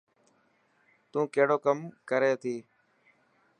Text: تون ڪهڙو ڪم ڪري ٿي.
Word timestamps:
تون 1.11 1.23
ڪهڙو 1.33 1.57
ڪم 1.65 1.79
ڪري 2.09 2.31
ٿي. 2.41 2.55